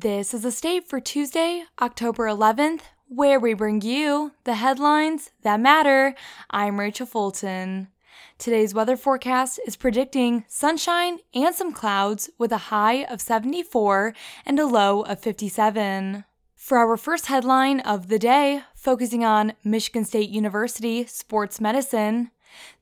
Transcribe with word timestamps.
This 0.00 0.32
is 0.32 0.44
a 0.44 0.52
state 0.52 0.88
for 0.88 1.00
Tuesday, 1.00 1.64
October 1.82 2.28
11th, 2.28 2.82
where 3.08 3.40
we 3.40 3.52
bring 3.52 3.80
you 3.80 4.30
the 4.44 4.54
headlines 4.54 5.32
that 5.42 5.58
matter. 5.58 6.14
I'm 6.50 6.78
Rachel 6.78 7.04
Fulton. 7.04 7.88
Today's 8.38 8.72
weather 8.72 8.96
forecast 8.96 9.58
is 9.66 9.74
predicting 9.74 10.44
sunshine 10.46 11.18
and 11.34 11.52
some 11.52 11.72
clouds 11.72 12.30
with 12.38 12.52
a 12.52 12.70
high 12.70 13.06
of 13.06 13.20
74 13.20 14.14
and 14.46 14.60
a 14.60 14.66
low 14.66 15.00
of 15.00 15.18
57. 15.18 16.24
For 16.54 16.78
our 16.78 16.96
first 16.96 17.26
headline 17.26 17.80
of 17.80 18.06
the 18.06 18.20
day, 18.20 18.62
focusing 18.76 19.24
on 19.24 19.54
Michigan 19.64 20.04
State 20.04 20.30
University 20.30 21.06
sports 21.06 21.60
medicine, 21.60 22.30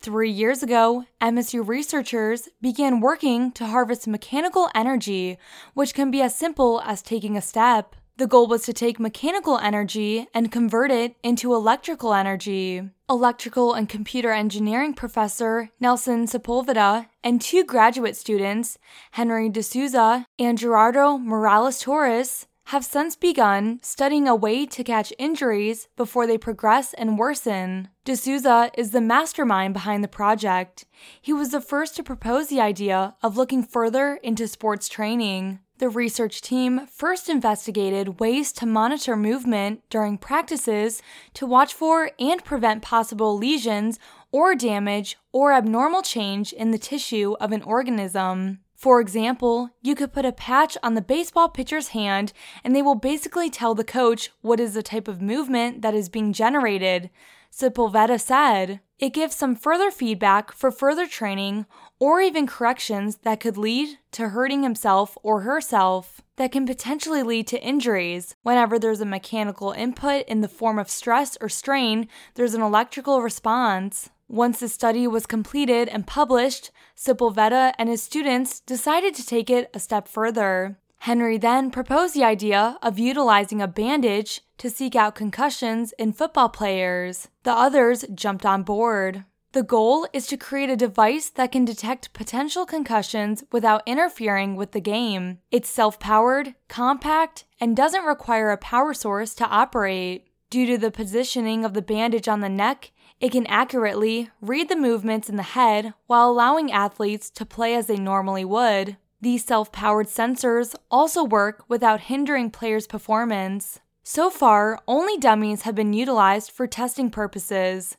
Three 0.00 0.30
years 0.30 0.62
ago, 0.62 1.04
MSU 1.20 1.66
researchers 1.66 2.48
began 2.60 3.00
working 3.00 3.52
to 3.52 3.66
harvest 3.66 4.06
mechanical 4.06 4.68
energy, 4.74 5.38
which 5.72 5.94
can 5.94 6.10
be 6.10 6.20
as 6.20 6.34
simple 6.34 6.82
as 6.84 7.02
taking 7.02 7.36
a 7.36 7.42
step. 7.42 7.96
The 8.16 8.28
goal 8.28 8.46
was 8.46 8.62
to 8.64 8.72
take 8.72 9.00
mechanical 9.00 9.58
energy 9.58 10.28
and 10.32 10.52
convert 10.52 10.92
it 10.92 11.16
into 11.24 11.52
electrical 11.52 12.14
energy. 12.14 12.82
Electrical 13.10 13.74
and 13.74 13.88
computer 13.88 14.30
engineering 14.30 14.94
professor 14.94 15.70
Nelson 15.80 16.26
Sepulveda 16.26 17.08
and 17.24 17.40
two 17.40 17.64
graduate 17.64 18.14
students, 18.16 18.78
Henry 19.12 19.48
D'Souza 19.48 20.26
and 20.38 20.56
Gerardo 20.56 21.18
Morales 21.18 21.80
Torres, 21.80 22.46
have 22.66 22.84
since 22.84 23.14
begun 23.14 23.78
studying 23.82 24.26
a 24.26 24.34
way 24.34 24.64
to 24.66 24.82
catch 24.82 25.12
injuries 25.18 25.88
before 25.96 26.26
they 26.26 26.38
progress 26.38 26.94
and 26.94 27.18
worsen. 27.18 27.88
D'Souza 28.04 28.70
is 28.76 28.90
the 28.90 29.00
mastermind 29.00 29.74
behind 29.74 30.02
the 30.02 30.08
project. 30.08 30.86
He 31.20 31.32
was 31.32 31.50
the 31.50 31.60
first 31.60 31.94
to 31.96 32.02
propose 32.02 32.48
the 32.48 32.60
idea 32.60 33.16
of 33.22 33.36
looking 33.36 33.62
further 33.62 34.18
into 34.22 34.48
sports 34.48 34.88
training. 34.88 35.60
The 35.78 35.88
research 35.88 36.40
team 36.40 36.86
first 36.86 37.28
investigated 37.28 38.20
ways 38.20 38.52
to 38.52 38.66
monitor 38.66 39.16
movement 39.16 39.82
during 39.90 40.18
practices 40.18 41.02
to 41.34 41.46
watch 41.46 41.74
for 41.74 42.12
and 42.18 42.44
prevent 42.44 42.80
possible 42.80 43.36
lesions 43.36 43.98
or 44.30 44.54
damage 44.54 45.18
or 45.32 45.52
abnormal 45.52 46.02
change 46.02 46.52
in 46.52 46.70
the 46.70 46.78
tissue 46.78 47.34
of 47.40 47.52
an 47.52 47.62
organism. 47.62 48.60
For 48.74 49.00
example, 49.00 49.70
you 49.82 49.94
could 49.94 50.12
put 50.12 50.24
a 50.24 50.32
patch 50.32 50.76
on 50.82 50.94
the 50.94 51.00
baseball 51.00 51.48
pitcher's 51.48 51.88
hand 51.88 52.32
and 52.62 52.74
they 52.74 52.82
will 52.82 52.96
basically 52.96 53.48
tell 53.48 53.74
the 53.74 53.84
coach 53.84 54.30
what 54.42 54.60
is 54.60 54.74
the 54.74 54.82
type 54.82 55.08
of 55.08 55.22
movement 55.22 55.82
that 55.82 55.94
is 55.94 56.08
being 56.08 56.32
generated. 56.32 57.10
Sepulveda 57.52 58.20
said, 58.20 58.80
It 58.98 59.14
gives 59.14 59.36
some 59.36 59.54
further 59.54 59.92
feedback 59.92 60.50
for 60.50 60.72
further 60.72 61.06
training 61.06 61.66
or 62.00 62.20
even 62.20 62.48
corrections 62.48 63.18
that 63.18 63.38
could 63.38 63.56
lead 63.56 63.98
to 64.12 64.30
hurting 64.30 64.64
himself 64.64 65.16
or 65.22 65.42
herself 65.42 66.20
that 66.36 66.50
can 66.50 66.66
potentially 66.66 67.22
lead 67.22 67.46
to 67.46 67.62
injuries. 67.62 68.34
Whenever 68.42 68.76
there's 68.76 69.00
a 69.00 69.06
mechanical 69.06 69.70
input 69.70 70.26
in 70.26 70.40
the 70.40 70.48
form 70.48 70.80
of 70.80 70.90
stress 70.90 71.38
or 71.40 71.48
strain, 71.48 72.08
there's 72.34 72.54
an 72.54 72.62
electrical 72.62 73.22
response. 73.22 74.10
Once 74.28 74.60
the 74.60 74.68
study 74.68 75.06
was 75.06 75.26
completed 75.26 75.88
and 75.88 76.06
published, 76.06 76.70
Sepulveda 76.96 77.72
and 77.78 77.88
his 77.88 78.02
students 78.02 78.60
decided 78.60 79.14
to 79.14 79.26
take 79.26 79.50
it 79.50 79.70
a 79.74 79.78
step 79.78 80.08
further. 80.08 80.78
Henry 80.98 81.36
then 81.36 81.70
proposed 81.70 82.14
the 82.14 82.24
idea 82.24 82.78
of 82.82 82.98
utilizing 82.98 83.60
a 83.60 83.68
bandage 83.68 84.40
to 84.56 84.70
seek 84.70 84.96
out 84.96 85.14
concussions 85.14 85.92
in 85.98 86.14
football 86.14 86.48
players. 86.48 87.28
The 87.42 87.52
others 87.52 88.06
jumped 88.14 88.46
on 88.46 88.62
board. 88.62 89.24
The 89.52 89.62
goal 89.62 90.08
is 90.12 90.26
to 90.28 90.36
create 90.36 90.70
a 90.70 90.76
device 90.76 91.28
that 91.28 91.52
can 91.52 91.64
detect 91.64 92.12
potential 92.12 92.66
concussions 92.66 93.44
without 93.52 93.82
interfering 93.86 94.56
with 94.56 94.72
the 94.72 94.80
game. 94.80 95.38
It's 95.52 95.68
self 95.68 96.00
powered, 96.00 96.54
compact, 96.68 97.44
and 97.60 97.76
doesn't 97.76 98.04
require 98.04 98.50
a 98.50 98.56
power 98.56 98.94
source 98.94 99.34
to 99.34 99.46
operate. 99.46 100.26
Due 100.50 100.66
to 100.66 100.78
the 100.78 100.90
positioning 100.90 101.64
of 101.64 101.74
the 101.74 101.82
bandage 101.82 102.28
on 102.28 102.40
the 102.40 102.48
neck, 102.48 102.92
it 103.20 103.32
can 103.32 103.46
accurately 103.46 104.30
read 104.40 104.68
the 104.68 104.76
movements 104.76 105.28
in 105.28 105.36
the 105.36 105.42
head 105.42 105.94
while 106.06 106.30
allowing 106.30 106.70
athletes 106.72 107.30
to 107.30 107.46
play 107.46 107.74
as 107.74 107.86
they 107.86 107.96
normally 107.96 108.44
would. 108.44 108.96
These 109.20 109.44
self 109.44 109.72
powered 109.72 110.08
sensors 110.08 110.74
also 110.90 111.24
work 111.24 111.64
without 111.68 112.00
hindering 112.00 112.50
players' 112.50 112.86
performance. 112.86 113.80
So 114.02 114.28
far, 114.28 114.78
only 114.86 115.16
dummies 115.16 115.62
have 115.62 115.74
been 115.74 115.94
utilized 115.94 116.50
for 116.50 116.66
testing 116.66 117.08
purposes. 117.08 117.96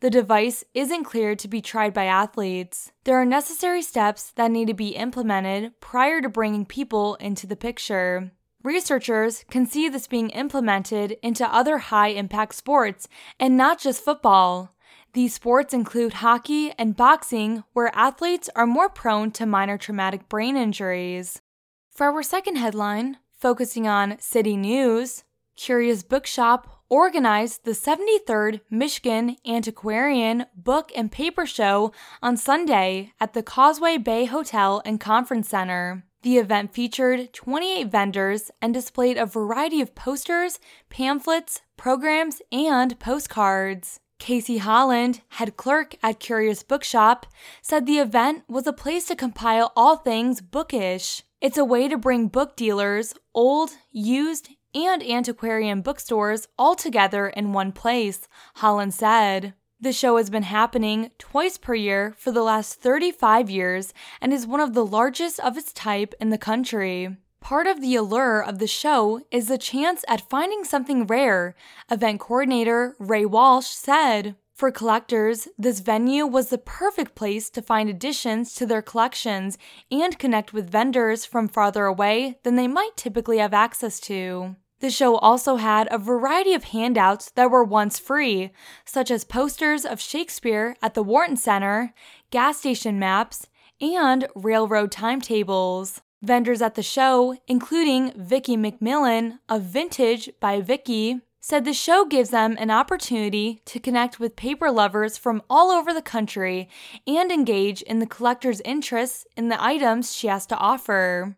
The 0.00 0.10
device 0.10 0.64
isn't 0.74 1.04
cleared 1.04 1.38
to 1.40 1.48
be 1.48 1.60
tried 1.60 1.92
by 1.92 2.06
athletes. 2.06 2.92
There 3.04 3.16
are 3.16 3.26
necessary 3.26 3.82
steps 3.82 4.30
that 4.36 4.50
need 4.50 4.68
to 4.68 4.74
be 4.74 4.96
implemented 4.96 5.78
prior 5.80 6.20
to 6.22 6.28
bringing 6.28 6.64
people 6.64 7.16
into 7.16 7.46
the 7.46 7.56
picture. 7.56 8.32
Researchers 8.62 9.44
can 9.50 9.66
see 9.66 9.88
this 9.88 10.06
being 10.06 10.30
implemented 10.30 11.16
into 11.20 11.52
other 11.52 11.78
high 11.78 12.08
impact 12.08 12.54
sports 12.54 13.08
and 13.40 13.56
not 13.56 13.80
just 13.80 14.04
football. 14.04 14.74
These 15.14 15.34
sports 15.34 15.74
include 15.74 16.14
hockey 16.14 16.72
and 16.78 16.96
boxing, 16.96 17.64
where 17.72 17.94
athletes 17.94 18.48
are 18.54 18.66
more 18.66 18.88
prone 18.88 19.30
to 19.32 19.46
minor 19.46 19.76
traumatic 19.76 20.28
brain 20.28 20.56
injuries. 20.56 21.42
For 21.90 22.06
our 22.06 22.22
second 22.22 22.56
headline, 22.56 23.18
focusing 23.38 23.88
on 23.88 24.18
city 24.20 24.56
news, 24.56 25.24
Curious 25.56 26.02
Bookshop 26.02 26.82
organized 26.88 27.64
the 27.64 27.72
73rd 27.72 28.60
Michigan 28.70 29.36
Antiquarian 29.46 30.46
Book 30.56 30.92
and 30.94 31.10
Paper 31.10 31.46
Show 31.46 31.92
on 32.22 32.36
Sunday 32.36 33.12
at 33.20 33.34
the 33.34 33.42
Causeway 33.42 33.98
Bay 33.98 34.24
Hotel 34.26 34.80
and 34.84 35.00
Conference 35.00 35.48
Center. 35.48 36.04
The 36.22 36.38
event 36.38 36.72
featured 36.72 37.32
28 37.32 37.88
vendors 37.88 38.50
and 38.60 38.72
displayed 38.72 39.18
a 39.18 39.26
variety 39.26 39.80
of 39.80 39.96
posters, 39.96 40.60
pamphlets, 40.88 41.62
programs, 41.76 42.40
and 42.52 42.98
postcards. 43.00 43.98
Casey 44.20 44.58
Holland, 44.58 45.22
head 45.30 45.56
clerk 45.56 45.96
at 46.00 46.20
Curious 46.20 46.62
Bookshop, 46.62 47.26
said 47.60 47.86
the 47.86 47.98
event 47.98 48.44
was 48.48 48.68
a 48.68 48.72
place 48.72 49.06
to 49.06 49.16
compile 49.16 49.72
all 49.74 49.96
things 49.96 50.40
bookish. 50.40 51.24
It's 51.40 51.58
a 51.58 51.64
way 51.64 51.88
to 51.88 51.98
bring 51.98 52.28
book 52.28 52.54
dealers, 52.54 53.14
old, 53.34 53.72
used, 53.90 54.48
and 54.76 55.02
antiquarian 55.02 55.80
bookstores 55.80 56.46
all 56.56 56.76
together 56.76 57.26
in 57.26 57.52
one 57.52 57.72
place, 57.72 58.28
Holland 58.54 58.94
said. 58.94 59.54
The 59.82 59.92
show 59.92 60.16
has 60.16 60.30
been 60.30 60.44
happening 60.44 61.10
twice 61.18 61.58
per 61.58 61.74
year 61.74 62.14
for 62.16 62.30
the 62.30 62.44
last 62.44 62.80
35 62.80 63.50
years 63.50 63.92
and 64.20 64.32
is 64.32 64.46
one 64.46 64.60
of 64.60 64.74
the 64.74 64.86
largest 64.86 65.40
of 65.40 65.58
its 65.58 65.72
type 65.72 66.14
in 66.20 66.30
the 66.30 66.38
country. 66.38 67.16
Part 67.40 67.66
of 67.66 67.80
the 67.80 67.96
allure 67.96 68.40
of 68.40 68.60
the 68.60 68.68
show 68.68 69.22
is 69.32 69.48
the 69.48 69.58
chance 69.58 70.04
at 70.06 70.30
finding 70.30 70.62
something 70.62 71.04
rare, 71.04 71.56
event 71.90 72.20
coordinator 72.20 72.94
Ray 73.00 73.24
Walsh 73.24 73.66
said. 73.66 74.36
For 74.54 74.70
collectors, 74.70 75.48
this 75.58 75.80
venue 75.80 76.26
was 76.26 76.50
the 76.50 76.58
perfect 76.58 77.16
place 77.16 77.50
to 77.50 77.60
find 77.60 77.90
additions 77.90 78.54
to 78.54 78.66
their 78.66 78.82
collections 78.82 79.58
and 79.90 80.16
connect 80.16 80.52
with 80.52 80.70
vendors 80.70 81.24
from 81.24 81.48
farther 81.48 81.86
away 81.86 82.38
than 82.44 82.54
they 82.54 82.68
might 82.68 82.96
typically 82.96 83.38
have 83.38 83.52
access 83.52 83.98
to. 84.02 84.54
The 84.82 84.90
show 84.90 85.14
also 85.18 85.56
had 85.56 85.86
a 85.92 85.96
variety 85.96 86.54
of 86.54 86.64
handouts 86.64 87.30
that 87.36 87.52
were 87.52 87.62
once 87.62 88.00
free, 88.00 88.50
such 88.84 89.12
as 89.12 89.22
posters 89.22 89.84
of 89.86 90.00
Shakespeare 90.00 90.74
at 90.82 90.94
the 90.94 91.04
Wharton 91.04 91.36
Center, 91.36 91.94
gas 92.32 92.58
station 92.58 92.98
maps, 92.98 93.46
and 93.80 94.26
railroad 94.34 94.90
timetables. 94.90 96.02
Vendors 96.20 96.60
at 96.60 96.74
the 96.74 96.82
show, 96.82 97.36
including 97.46 98.12
Vicki 98.16 98.56
McMillan 98.56 99.38
of 99.48 99.62
Vintage 99.62 100.28
by 100.40 100.60
Vicki, 100.60 101.20
said 101.38 101.64
the 101.64 101.72
show 101.72 102.04
gives 102.04 102.30
them 102.30 102.56
an 102.58 102.72
opportunity 102.72 103.62
to 103.66 103.78
connect 103.78 104.18
with 104.18 104.34
paper 104.34 104.68
lovers 104.68 105.16
from 105.16 105.42
all 105.48 105.70
over 105.70 105.94
the 105.94 106.02
country 106.02 106.68
and 107.06 107.30
engage 107.30 107.82
in 107.82 108.00
the 108.00 108.06
collector's 108.06 108.60
interests 108.62 109.28
in 109.36 109.48
the 109.48 109.62
items 109.62 110.12
she 110.12 110.26
has 110.26 110.44
to 110.44 110.56
offer. 110.56 111.36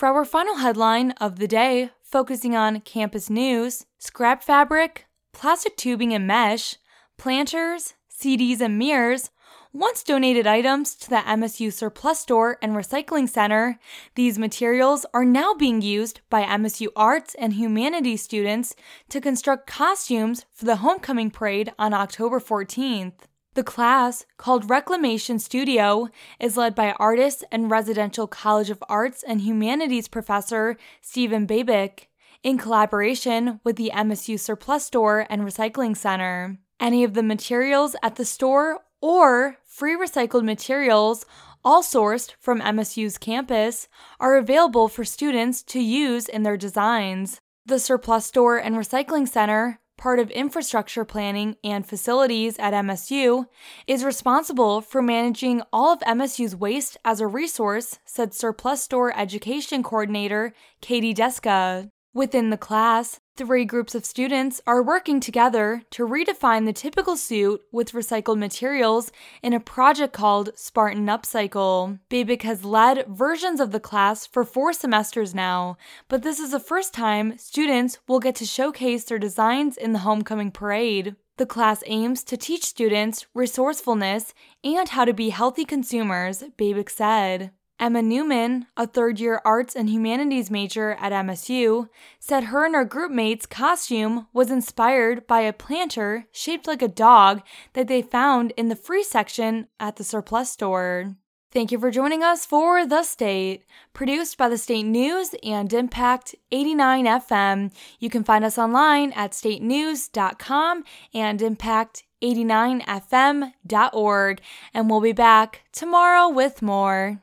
For 0.00 0.08
our 0.08 0.24
final 0.24 0.56
headline 0.56 1.10
of 1.20 1.38
the 1.38 1.46
day, 1.46 1.90
focusing 2.02 2.56
on 2.56 2.80
campus 2.80 3.28
news, 3.28 3.84
scrap 3.98 4.42
fabric, 4.42 5.04
plastic 5.34 5.76
tubing 5.76 6.14
and 6.14 6.26
mesh, 6.26 6.76
planters, 7.18 7.92
CDs 8.10 8.62
and 8.62 8.78
mirrors, 8.78 9.28
once 9.74 10.02
donated 10.02 10.46
items 10.46 10.94
to 10.94 11.10
the 11.10 11.16
MSU 11.16 11.70
Surplus 11.70 12.18
Store 12.18 12.56
and 12.62 12.72
Recycling 12.72 13.28
Center, 13.28 13.78
these 14.14 14.38
materials 14.38 15.04
are 15.12 15.26
now 15.26 15.52
being 15.52 15.82
used 15.82 16.22
by 16.30 16.44
MSU 16.44 16.88
Arts 16.96 17.36
and 17.38 17.52
Humanities 17.52 18.22
students 18.22 18.74
to 19.10 19.20
construct 19.20 19.66
costumes 19.66 20.46
for 20.50 20.64
the 20.64 20.76
homecoming 20.76 21.30
parade 21.30 21.74
on 21.78 21.92
October 21.92 22.40
14th. 22.40 23.26
The 23.60 23.64
class, 23.64 24.24
called 24.38 24.70
Reclamation 24.70 25.38
Studio, 25.38 26.08
is 26.40 26.56
led 26.56 26.74
by 26.74 26.92
artist 26.92 27.44
and 27.52 27.70
residential 27.70 28.26
College 28.26 28.70
of 28.70 28.82
Arts 28.88 29.22
and 29.22 29.42
Humanities 29.42 30.08
professor 30.08 30.78
Stephen 31.02 31.46
Babick 31.46 32.08
in 32.42 32.56
collaboration 32.56 33.60
with 33.62 33.76
the 33.76 33.92
MSU 33.94 34.40
Surplus 34.40 34.86
Store 34.86 35.26
and 35.28 35.42
Recycling 35.42 35.94
Center. 35.94 36.56
Any 36.80 37.04
of 37.04 37.12
the 37.12 37.22
materials 37.22 37.94
at 38.02 38.16
the 38.16 38.24
store 38.24 38.78
or 39.02 39.58
free 39.66 39.94
recycled 39.94 40.44
materials 40.44 41.26
all 41.62 41.82
sourced 41.82 42.32
from 42.40 42.62
MSU's 42.62 43.18
campus, 43.18 43.88
are 44.18 44.38
available 44.38 44.88
for 44.88 45.04
students 45.04 45.62
to 45.64 45.80
use 45.80 46.30
in 46.30 46.44
their 46.44 46.56
designs. 46.56 47.42
The 47.66 47.78
Surplus 47.78 48.24
Store 48.24 48.56
and 48.56 48.74
Recycling 48.74 49.28
Center, 49.28 49.80
part 50.00 50.18
of 50.18 50.30
infrastructure 50.30 51.04
planning 51.04 51.56
and 51.62 51.86
facilities 51.86 52.58
at 52.58 52.72
MSU, 52.72 53.46
is 53.86 54.02
responsible 54.02 54.80
for 54.80 55.02
managing 55.02 55.60
all 55.72 55.92
of 55.92 56.00
MSU's 56.00 56.56
waste 56.56 56.96
as 57.04 57.20
a 57.20 57.26
resource, 57.26 57.98
said 58.06 58.32
Surplus 58.32 58.82
Store 58.82 59.16
Education 59.16 59.82
Coordinator 59.82 60.54
Katie 60.80 61.14
Deska. 61.14 61.90
Within 62.14 62.48
the 62.50 62.56
class, 62.56 63.20
three 63.40 63.64
groups 63.64 63.94
of 63.94 64.04
students 64.04 64.60
are 64.66 64.82
working 64.82 65.18
together 65.18 65.80
to 65.88 66.06
redefine 66.06 66.66
the 66.66 66.74
typical 66.74 67.16
suit 67.16 67.62
with 67.72 67.92
recycled 67.92 68.36
materials 68.36 69.10
in 69.42 69.54
a 69.54 69.58
project 69.58 70.12
called 70.12 70.50
Spartan 70.56 71.06
Upcycle. 71.06 71.98
BABIC 72.10 72.42
has 72.42 72.66
led 72.66 73.06
versions 73.08 73.58
of 73.58 73.70
the 73.70 73.80
class 73.80 74.26
for 74.26 74.44
four 74.44 74.74
semesters 74.74 75.34
now, 75.34 75.78
but 76.06 76.22
this 76.22 76.38
is 76.38 76.50
the 76.50 76.60
first 76.60 76.92
time 76.92 77.38
students 77.38 77.98
will 78.06 78.20
get 78.20 78.34
to 78.34 78.44
showcase 78.44 79.04
their 79.04 79.18
designs 79.18 79.78
in 79.78 79.94
the 79.94 80.00
homecoming 80.00 80.50
parade. 80.50 81.16
The 81.38 81.46
class 81.46 81.82
aims 81.86 82.22
to 82.24 82.36
teach 82.36 82.64
students 82.64 83.26
resourcefulness 83.32 84.34
and 84.62 84.86
how 84.90 85.06
to 85.06 85.14
be 85.14 85.30
healthy 85.30 85.64
consumers, 85.64 86.44
BABIC 86.58 86.90
said. 86.90 87.52
Emma 87.80 88.02
Newman, 88.02 88.66
a 88.76 88.86
third 88.86 89.18
year 89.18 89.40
arts 89.42 89.74
and 89.74 89.88
humanities 89.88 90.50
major 90.50 90.98
at 91.00 91.12
MSU, 91.12 91.88
said 92.18 92.44
her 92.44 92.66
and 92.66 92.74
her 92.74 92.84
groupmate's 92.84 93.46
costume 93.46 94.26
was 94.34 94.50
inspired 94.50 95.26
by 95.26 95.40
a 95.40 95.54
planter 95.54 96.26
shaped 96.30 96.66
like 96.66 96.82
a 96.82 96.88
dog 96.88 97.40
that 97.72 97.88
they 97.88 98.02
found 98.02 98.52
in 98.58 98.68
the 98.68 98.76
free 98.76 99.02
section 99.02 99.66
at 99.80 99.96
the 99.96 100.04
surplus 100.04 100.50
store. 100.50 101.16
Thank 101.52 101.72
you 101.72 101.80
for 101.80 101.90
joining 101.90 102.22
us 102.22 102.44
for 102.44 102.86
The 102.86 103.02
State, 103.02 103.64
produced 103.94 104.36
by 104.36 104.50
the 104.50 104.58
State 104.58 104.84
News 104.84 105.34
and 105.42 105.72
Impact 105.72 106.34
89 106.52 107.06
FM. 107.06 107.72
You 107.98 108.10
can 108.10 108.24
find 108.24 108.44
us 108.44 108.58
online 108.58 109.12
at 109.12 109.32
statenews.com 109.32 110.84
and 111.14 111.40
impact89fm.org, 111.40 114.40
and 114.74 114.90
we'll 114.90 115.00
be 115.00 115.12
back 115.12 115.62
tomorrow 115.72 116.28
with 116.28 116.62
more. 116.62 117.22